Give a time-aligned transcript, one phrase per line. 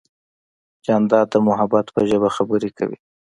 [0.85, 2.97] جانداد د محبت په ژبه خبرې کوي.